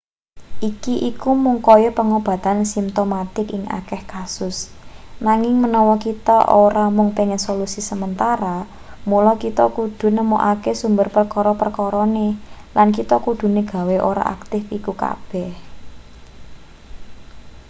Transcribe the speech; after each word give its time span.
iki 0.69 0.93
iku 1.11 1.31
mung 1.43 1.59
kaya 1.67 1.89
pengobatan 1.99 2.57
simtomatik 2.73 3.47
ing 3.57 3.63
akeh 3.79 4.01
kasus 4.13 4.57
nanging 5.25 5.55
menawa 5.63 5.95
kita 6.07 6.37
ora 6.65 6.85
mung 6.97 7.09
pengen 7.17 7.41
solusi 7.47 7.81
sementara 7.89 8.55
mula 9.09 9.33
kita 9.43 9.65
kudune 9.75 10.15
nemokake 10.17 10.71
sumber 10.81 11.07
perkara-perkarane 11.15 12.27
lan 12.75 12.89
kita 12.97 13.15
kudune 13.25 13.61
gawe 13.73 13.95
ora 14.11 14.23
aktif 14.35 14.63
iku 14.77 14.91
kabeh 15.03 15.51